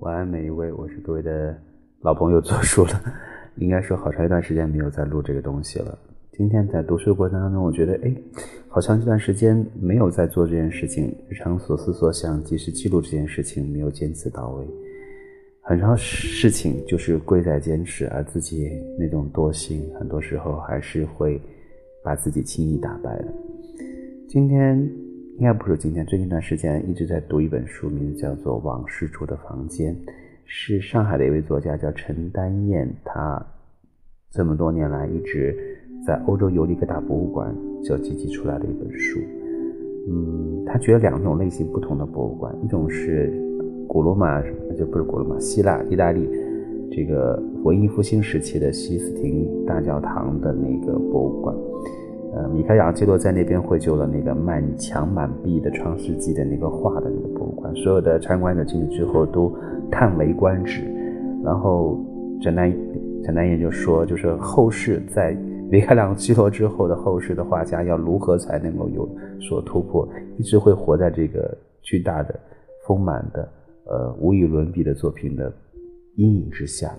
[0.00, 1.54] 晚安每一位，我是各位的
[2.00, 3.02] 老朋友做书了，
[3.56, 5.98] 应该说好长一段时间没有再录这个东西了。
[6.32, 8.10] 今天在读书过程当中，我觉得哎，
[8.66, 14.66] 好像这段时间没有在做这件事情，日常所思所想及时记录这件事情没有坚持到位，
[15.60, 21.38] 很多事情就是贵在坚持，而自己那种惰性，很多时候还是会
[22.02, 23.26] 把自己轻易打败的。
[24.26, 24.90] 今天。
[25.40, 29.94] 应该不是今天，最近一段时间一直在读一本书，名字叫做《往事住的房间》，
[30.44, 33.42] 是上海的一位作家叫陈丹燕，他
[34.30, 35.56] 这么多年来一直
[36.06, 39.18] 在欧洲游历各大博物馆就集集出来的一本书。
[40.10, 43.32] 嗯，他觉得两种类型不同的博物馆，一种是
[43.88, 44.42] 古罗马，
[44.76, 46.28] 就不是古罗马，希腊、意大利
[46.92, 51.56] 这个文艺复兴时期的西斯廷大教堂的那个博物馆。
[52.32, 59.52] 呃，米开朗基罗在那边绘就了那个满墙满壁的《创世纪》的那个画的那个博物馆，所有的参观者进去之后都
[59.90, 60.82] 叹为观止。
[61.42, 61.98] 然后
[62.40, 62.72] 陈丹
[63.24, 65.32] 陈丹燕就说，就是后世在
[65.70, 69.08] 米开朗基罗之后的后世的画家要如何才能够有
[69.40, 72.38] 所突破，一直会活在这个巨大的、
[72.86, 73.48] 丰满的、
[73.86, 75.52] 呃无与伦比的作品的
[76.16, 76.92] 阴影之下。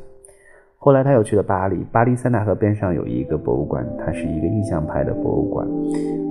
[0.84, 5.68] 后来他又去了巴黎，巴黎塞纳河边上有一个博物馆，它是一个印象派的博物馆，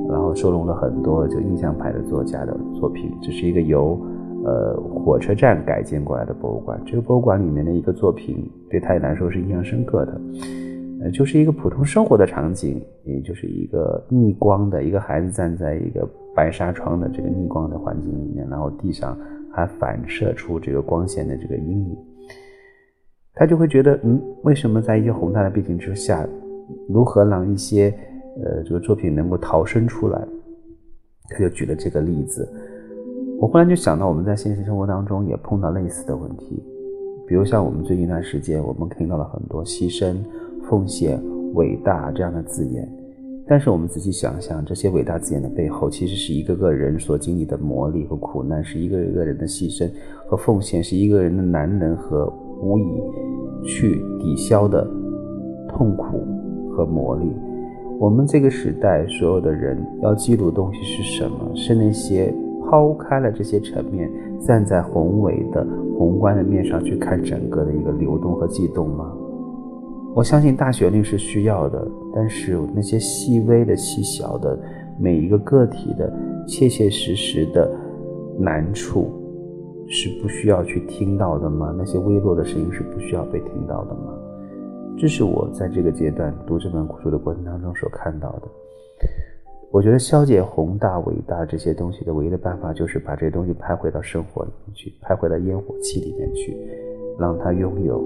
[0.08, 3.16] 然后收容了很多就印象派的作家的作品。
[3.22, 3.96] 这是一个由
[4.44, 6.82] 呃火车站改建过来的博物馆。
[6.84, 10.20] 这个博物馆里面的一个作品对他来说是印象深刻的，
[11.02, 19.16] 呃，就是一个普通生活的场景，也就是一个逆光的一个孩子站在一个白纱窗的这个逆光的环境里面，然后地上
[19.52, 21.96] 还反射出这个光线的这个阴影。
[23.34, 26.28] 他就会觉得，嗯，为什么在一些宏大的背景之下，
[26.88, 27.94] 如何让一些
[28.42, 30.20] 呃这个作品能够逃生出来？
[31.30, 32.46] 他就举了这个例子。
[33.38, 36.62] 我忽然就想到，我们在现实生活当中也碰到类似的问题，
[37.26, 40.16] 比如像我们最近一段时间，我们听到了很多牺牲、
[40.68, 41.18] 奉献、
[41.54, 42.86] 伟大这样的字眼，
[43.46, 49.88] 但是我们仔细想想，这些伟大字眼的背后，其实是一个个人所经历的磨砺和苦难，是一个一个人的牺牲
[50.26, 52.30] 和奉献，是一个人的难能和。
[52.60, 53.02] 无以
[53.64, 54.88] 去抵消的
[55.68, 56.24] 痛苦
[56.70, 57.30] 和磨砺。
[57.98, 61.54] 我们这个时代所有的人要记录的东西是什么？
[61.54, 62.34] 是那些
[62.64, 64.10] 抛开了这些层面，
[64.40, 65.66] 站在宏伟的
[65.98, 69.12] 宏观的面上去看整个的一个流动和悸动吗？
[70.14, 74.58] 我相信大旋律是需要的，但是那些细微的、细小的
[74.98, 76.12] 每一个个体的
[76.48, 77.70] 切切实实的
[78.38, 79.08] 难处。
[79.90, 81.74] 是不需要去听到的吗？
[81.76, 84.16] 那些微弱的声音是不需要被听到的吗？
[84.96, 88.42] 这是我在这个阶段读这本书的过程当中所看到的。
[89.72, 96.56] 我觉得消解宏大伟大这些东西的唯一的办法，就是把这些东西拍回到生活里面去，拍回到烟火气里面去，
[97.18, 97.98] 让它拥有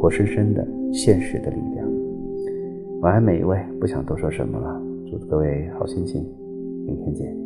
[0.00, 1.86] 活生生的现实的力量。
[3.00, 6.22] 晚安，每一位，不想多说什么了，祝各位好心情，
[6.86, 7.43] 明天见。